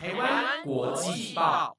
[0.00, 1.76] 台湾国际报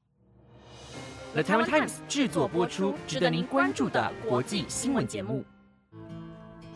[1.31, 5.46] ，The Taiwan Times 制作播出，值得您关注的国际新闻节目。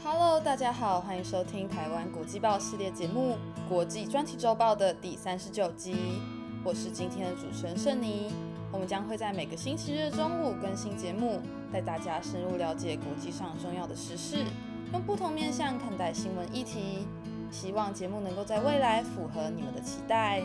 [0.01, 3.37] Hello，大家好，欢迎收听台湾国际报系列节目
[3.69, 6.21] 《国际专题周报》的第三十九集。
[6.63, 8.31] 我是今天的主持人盛妮，
[8.71, 11.41] 我们将会在每个星期日中午更新节目，
[11.73, 14.46] 带大家深入了解国际上重要的时事，
[14.94, 17.05] 用不同面向看待新闻议题。
[17.52, 20.41] 希望节目能够在未来符合你们的期待。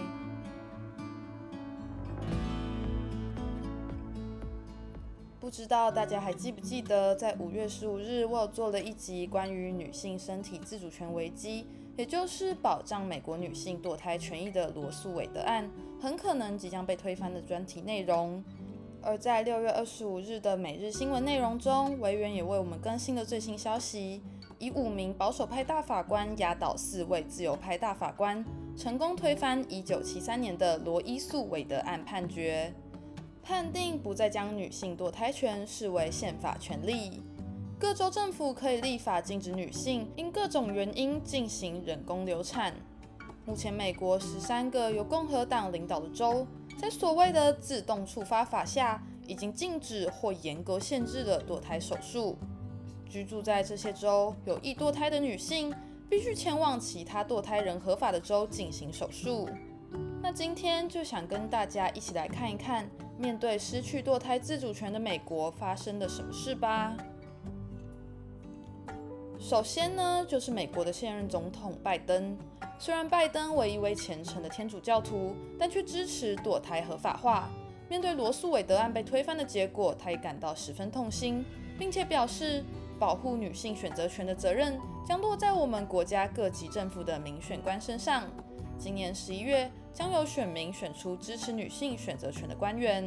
[5.48, 11.66] 不知道大家还记不记得，在五月十五日，我有做了一集关于女性身体自主权危机，
[11.96, 18.44] 也就是保障美国女性堕胎权益的罗素韦德案，很可能即将被推翻的专题内容。
[19.00, 24.20] 而在六月二十五日的每日新闻内容中，委员也为我们更新了最新消息。
[24.58, 28.44] 以五名保守派大法官压倒四位自由派大法官，
[28.76, 32.70] 成功推翻一九七三年的罗伊诉韦德案判决，
[33.48, 37.22] 判定不再将女性堕胎权视为宪法权利。
[37.78, 42.74] 各州政府可以立法禁止女性因各种原因进行人工流产。
[43.46, 46.46] 目前，美国十三个由共和党领导的州，
[46.78, 52.36] 在所谓的自动触发法下，已经禁止或严格限制了堕胎手术。
[53.08, 55.74] 居住在这些州有意堕胎的女性，
[56.10, 59.48] 必须前往其他堕胎人合法的州进行手术。
[60.20, 62.86] 那今天就想跟大家一起来看一看，
[63.18, 66.96] 面对失去堕胎自主权的美国发生了什么事吧。
[69.38, 72.38] 首先呢，就是美国的现任总统拜登。
[72.78, 77.50] 虽然拜登为一位虔诚的天主教徒，但却支持堕胎合法化。
[77.88, 81.44] 面对罗素韦德案被推翻的结果，他也感到十分痛心，
[81.78, 82.64] 并且表示。
[82.98, 88.24] 保护女性选择权的责任将落在我们国家各级政府的民选官身上。
[88.76, 93.04] 今年十一月，将由选民选出支持女性选择权的官员。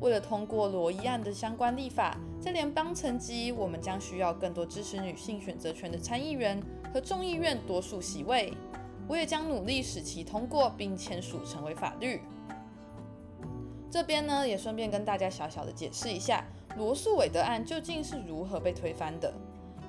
[0.00, 6.60] 为了通过罗伊案的相关立法，在联邦层级，我们将需要更多支持女性选择权的参议员
[6.92, 8.52] 和众议院多数席位。
[9.06, 12.20] 我也将努力使其通过并签署成为法律。
[13.88, 16.44] 这边呢，也顺便跟大家小小的解释一下。
[16.76, 19.32] 罗素韦德案究竟是如何被推翻的？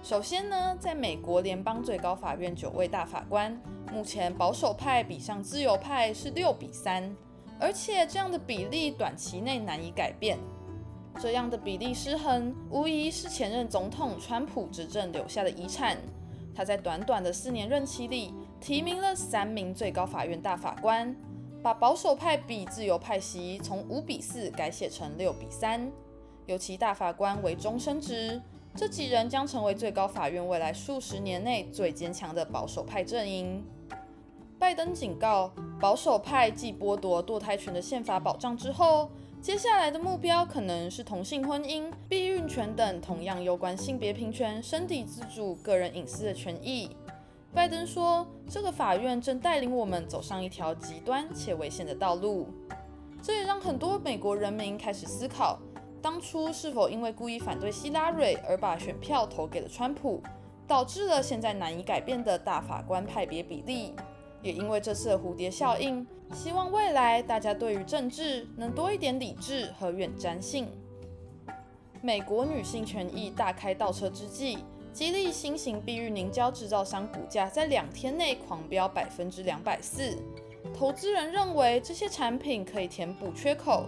[0.04, 3.58] 首先呢，在美国联邦最高法院九位大法官，
[3.90, 7.16] 目前保守派比上自由派是六比三，
[7.58, 10.38] 而且这样的比例短期内难以改变。
[11.22, 15.98] 这样的比例失衡，无疑是前任总统川普执政留下的遗产。
[16.54, 21.16] 他在短短的四年任期里，提名了三名最高法院大法官，
[21.62, 25.90] 把保守派比自由派席从五比四改写成六比三。
[26.46, 28.42] 由其大法官为终身职，
[28.76, 33.64] 这几人将成为最高法院未来数十年内最坚强的保守派阵营。
[34.58, 39.12] 拜登警告，保守派继剥夺堕胎权的宪法保障之后，
[39.42, 46.96] 接下来的目标可能是同性婚姻、避孕权等同样有关性别平权、身体自主、个人隐私的权益。
[47.54, 52.48] 拜登说，这个法院正带领我们走上一条极端且危险的道路。
[53.22, 55.60] 这也让很多美国人民开始思考。
[56.04, 60.22] 当初是否因为故意反对希拉蕊而把选票投给了川普，
[60.68, 63.96] 导致了现在难以改变的大法官派别比例？
[64.42, 70.68] 也因为这次的蝴蝶效应，希望未来大家对于政治能多一点理智和远瞻性。
[72.02, 74.58] 美国女性权益大开倒车之际，
[74.92, 80.18] 吉利新型避孕凝胶制造商股价在两天内狂飙百分之两百四。
[80.78, 83.86] 投资人认为这些产品可以填补缺口。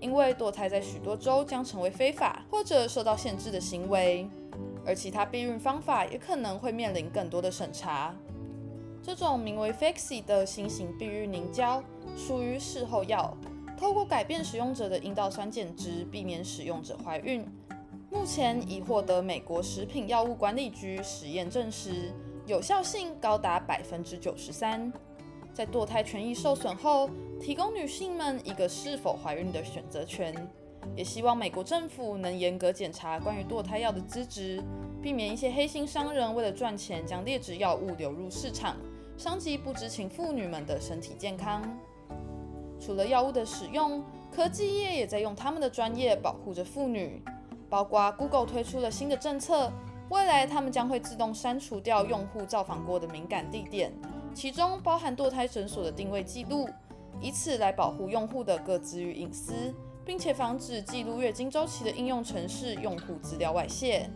[0.00, 4.28] 因为堕胎在许多州将成为非法或者受到限制的行为，
[4.86, 8.14] 而其他避孕方法也可能会面临更多的审查。
[9.02, 11.82] 这种名为 Fexi 的新型避孕凝胶
[12.16, 13.36] 属于事后药，
[13.76, 17.46] 透过改变使用者的阴道酸碱值，避免使用者怀孕。
[18.10, 22.12] 目前已获得美国食品药物管理局实验证实，
[22.46, 24.92] 有效性高达百分之九十三。
[25.58, 27.10] 在堕胎权益受损后，
[27.40, 30.32] 提供女性们一个是否怀孕的选择权，
[30.94, 34.62] 也希望美国政府能严格检查关于堕胎药的资质，
[35.02, 38.76] 避免一些黑心商人为了赚钱将劣质药物流入市场，
[39.16, 41.60] 伤及不知情妇女们的身体健康。
[42.78, 44.00] 除了药物的使用，
[44.30, 47.20] 科技业也在用他们的专业保护着妇女，
[47.68, 49.72] 包括 Google 推出了新的政策，
[50.08, 53.92] 未来他们将会自动删除掉用户造访过的敏感地点。
[54.38, 56.68] 其中包含堕胎诊所的定位记录，
[57.20, 59.74] 以此来保护用户的个资与隐私，
[60.04, 64.08] 并且防止记录月经周期的应用程式用户资料外泄。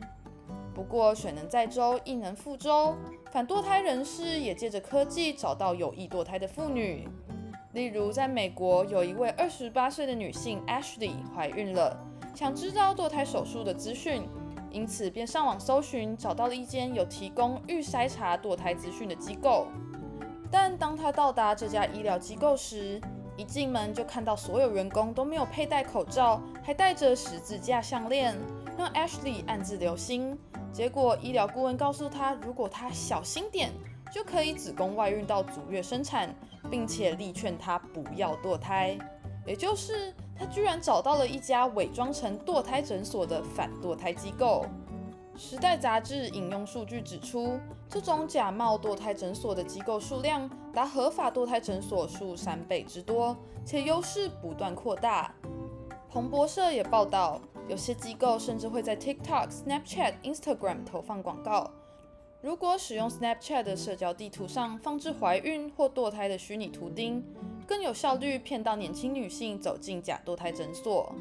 [0.73, 2.95] 不过，水能载舟，亦能覆舟，
[3.33, 7.09] 反堕胎人士也借着科技找到有意堕胎的妇女。
[7.73, 11.99] 例如，在美国有一位二十八岁的女性 Ashley 怀孕了，
[12.33, 14.23] 想知道堕胎手术的资讯，
[14.71, 19.67] 因此便上网搜寻，找到了一间有提供预筛查堕胎资讯的机构。
[20.53, 23.01] 但当他到达这家医疗机构时，
[23.37, 28.37] 一进门就看到所有员工都没有佩戴口罩，还戴着十字架项链，
[28.79, 30.39] 让 Ashley 暗自留心。
[30.71, 33.73] 结果医疗顾问告诉他，如果他小心点，
[34.13, 36.33] 就可以子宫外孕到足月生产。
[36.71, 38.97] 并且力劝他不要堕胎，
[39.45, 44.65] 也就是他居然找到了一家伪装成堕胎诊所的反堕胎机构。
[45.37, 47.59] 时代杂志引用数据指出，
[47.89, 55.35] 这种假冒堕胎诊所的机构数量达合法堕胎诊所数三倍之多，且优势不断扩大。
[56.11, 61.71] 彭博社也报道，有些机构甚至会在 TikTok、Snapchat、Instagram 投放广告。
[62.43, 67.25] 如果使用 Snapchat 的社交地图上放置怀孕或堕胎的虚拟图钉，
[67.67, 71.15] 更有效率骗到年轻女性走进假堕胎诊所。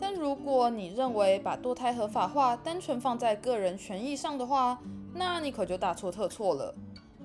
[0.00, 4.78] 但如果你认为把堕胎合法化单纯放在个人权益上的话，
[5.14, 6.74] 那你可就大错特错了。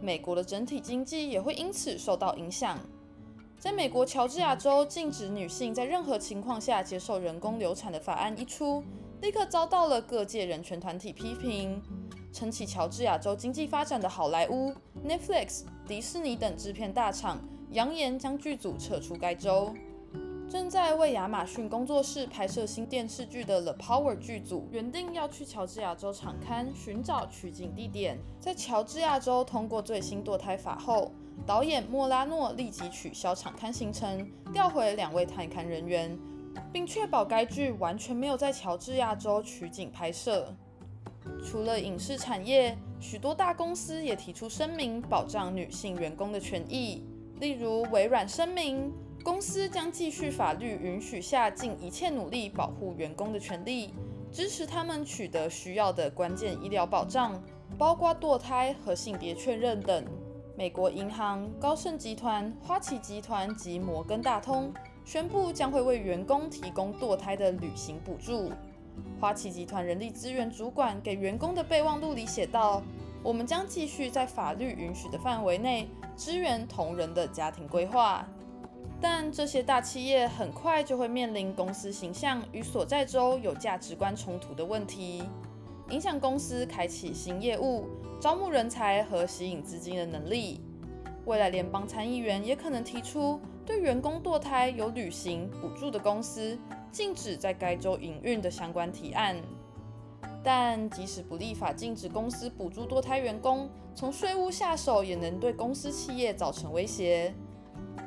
[0.01, 2.77] 美国的整体经济也会因此受到影响。
[3.57, 8.83] 在美国乔治亚州禁止女性在任何情况下接受人工流产的法案一出，
[9.21, 11.81] 立刻遭到了各界人权团体批评。
[12.33, 14.74] 撑起乔治亚州经济发展的好莱坞、
[15.07, 17.39] Netflix、迪士尼等制片大厂
[17.71, 19.74] 扬言将剧组撤出该州。
[20.47, 28.19] 正在为亚马逊工作室拍摄新电视剧的 The Power 剧组原定要去乔治亚州场刊寻找取景地点。
[28.39, 31.12] 在乔治亚州通过最新堕胎法后，
[31.47, 36.18] 导演莫拉诺立即取消场刊行程，调回两位探勘人员，
[36.71, 40.53] 并确保该剧完全没有在乔治亚州取景拍摄。
[41.44, 47.03] 除了影视产业，许多大公司也提出声明保障女性员工的权益。
[47.39, 48.94] 例如，微软声明，
[49.25, 53.92] 公司将继续法律允许下尽一切努力保护员工的权利，
[54.31, 57.42] 支持他们取得需要的关键医疗保障，
[57.75, 60.06] 包括堕胎和性别确认等。
[60.56, 64.72] 美国银行、高盛集团、花旗集团及摩根大通
[65.04, 68.51] 宣布将会为员工提供堕胎的旅行补助。
[69.19, 72.83] 花旗集团人力资源主管给员工的备忘录里写道
[73.24, 78.24] ：“我们将继续在法律允许的范围内支援同仁的家庭规划。”
[79.07, 85.22] 但这些大企业很快就会面临公司形象与所在州有价值观冲突的问题，
[85.92, 87.86] 影响公司开启新业务、
[88.19, 90.60] 招募人才和吸引资金的能力。
[91.25, 96.57] 未来联邦参议员也可能提出，对员工堕胎有旅行补助的公司。
[96.92, 99.36] 禁止在该州营运的相关提案，
[100.44, 107.36] 但即使不立法禁止公司补助堕胎员工，从税务下手也能对公司企业造成威胁。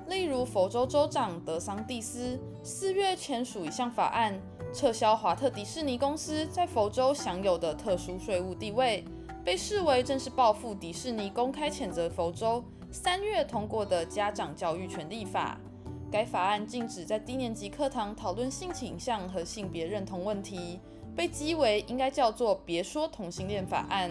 [0.09, 4.41] 例如，佛州州长德桑蒂斯四月签署一项法案，
[4.73, 9.05] 撤销华特迪士尼公司在佛州享有的特殊税务地位，
[9.45, 15.61] 被视为正是报复迪士尼公开谴责佛州三月通过的家长教育权利法。
[16.11, 20.81] 该法案禁止在低年级课堂讨论性倾向和性别认同问题，
[21.15, 24.11] 被讥为应该叫做“别说同性恋法案”。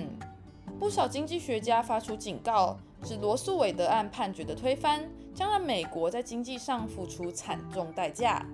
[0.79, 8.45] 不少经济学家发出警告，指罗素韦德案判决的推翻将让美国在经济上付出惨重代价。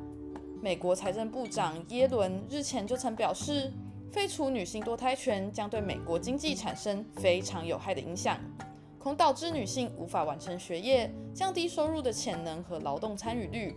[0.62, 3.72] 美国财政部长耶伦日前就曾表示，
[4.10, 8.38] 废除女性堕胎权将对美国经济产生非常有害的影响。
[8.98, 13.76] 恐导致女性无法完成学业，降低收入的潜能和劳动参与率。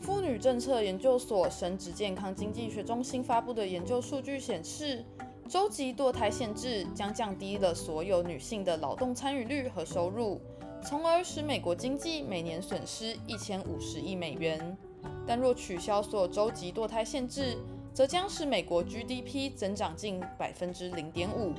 [0.00, 5.04] 妇女政策研究所生殖健康经济学中心发布的研究数据显示，
[5.48, 10.38] 州级堕胎限制将降低了所有女性的劳动参与率和收入，
[10.84, 14.76] 从而使美国经济每年损失一千五十亿美元。
[15.26, 17.56] 但若取消所有州级堕胎限制，
[17.94, 21.54] 则将使美国 GDP 增长近百分之零点五。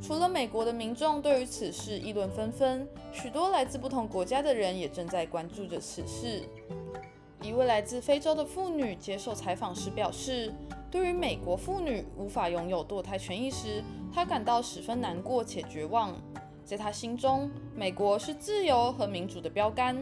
[0.00, 6.42] 除了美国的民众对于此事议论纷纷，许多来自不同国家的人也正在关注着此事。
[7.42, 10.52] 一位来自非洲的妇女接受采访时表示，
[10.90, 13.82] 对于美国妇女无法拥有堕胎权益时，
[14.12, 16.12] 她感到十分难过且绝望。
[16.64, 19.96] 在她心中，美国是自由和民主的标杆。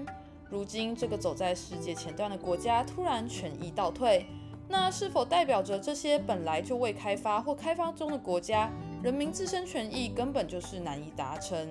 [0.48, 4.24] 如今，这个走在世界前端的国家突然权益倒退，
[4.66, 8.70] 那是否代表着这些本来就未开发或开发中的国家？
[9.02, 11.68] 人民自身权益根本就是难以达成。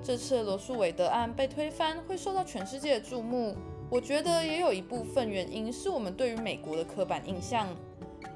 [0.00, 3.56] 这次罗素韦德案被推翻，会受到全世界的注目。
[3.90, 7.66] 我觉得也有一部分原因是我们对于美国的刻板印象。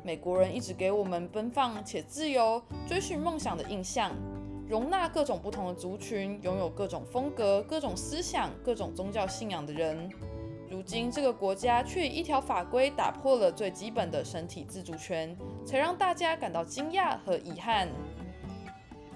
[0.03, 4.11] 美国人一直给我们奔放且自由、追寻梦想的印象。
[4.69, 10.11] 容纳各种不同的族群，拥有各种风格、各种思想、各种宗教信仰的人。
[10.71, 15.37] 如今，这个国家却以一条法规打破了最基本的身体自主权，
[15.67, 17.87] 才让大家感到惊讶和遗憾。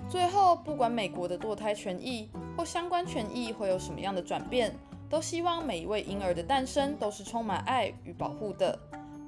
[0.07, 4.75] 最后，不管美国的堕胎权益或相关权益会有什么样的转变，
[5.09, 8.79] 都希望每一位婴儿的诞生都是充满爱与保护的。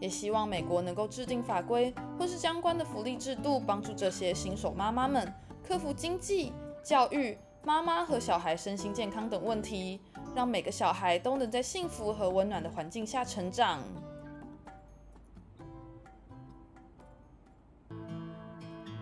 [0.00, 5.32] 也希望美国能够制定法规或是相关的福利制度，帮助这些新手妈妈们
[5.66, 6.52] 克服经济、
[6.82, 10.00] 教育、妈妈和小孩身心健康等问题。
[10.34, 13.80] 让每个小孩都能在幸福和温暖的环境下成长。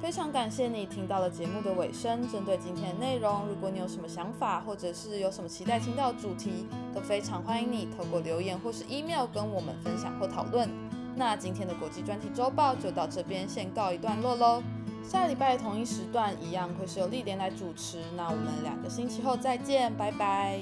[0.01, 2.27] 非常感谢你听到了节目的尾声。
[2.31, 10.71] 针对今天的内容，如果你有什么想法，或者是有什么期待听到的主题，都非常欢迎你透过留言或是 email 跟我们分享或讨论。
[11.17, 14.63] 那今天的国际专题周报就到这边先告一段落喽。
[15.03, 18.03] 下礼拜同一时段一样会是由丽莲来主持。
[18.17, 20.61] 那我们两个星期后再见，拜拜。